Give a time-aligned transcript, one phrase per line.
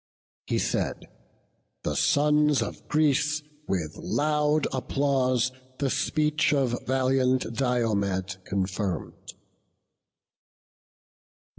[0.47, 1.05] He said;
[1.83, 9.33] the sons of Greece, with loud applause, The speech of valiant Diomed confirm'd.